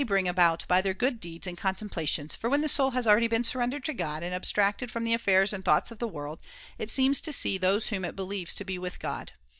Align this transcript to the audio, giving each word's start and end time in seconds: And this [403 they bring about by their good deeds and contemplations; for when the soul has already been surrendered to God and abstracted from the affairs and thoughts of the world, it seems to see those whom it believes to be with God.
And 0.01 0.09
this 0.09 0.09
[403 0.09 0.17
they 0.17 0.21
bring 0.21 0.27
about 0.29 0.65
by 0.67 0.81
their 0.81 0.93
good 0.95 1.19
deeds 1.19 1.45
and 1.45 1.55
contemplations; 1.55 2.33
for 2.33 2.49
when 2.49 2.61
the 2.61 2.67
soul 2.67 2.89
has 2.89 3.05
already 3.05 3.27
been 3.27 3.43
surrendered 3.43 3.85
to 3.85 3.93
God 3.93 4.23
and 4.23 4.33
abstracted 4.33 4.89
from 4.89 5.03
the 5.03 5.13
affairs 5.13 5.53
and 5.53 5.63
thoughts 5.63 5.91
of 5.91 5.99
the 5.99 6.07
world, 6.07 6.39
it 6.79 6.89
seems 6.89 7.21
to 7.21 7.31
see 7.31 7.59
those 7.59 7.89
whom 7.89 8.03
it 8.03 8.15
believes 8.15 8.55
to 8.55 8.65
be 8.65 8.79
with 8.79 8.99
God. 8.99 9.33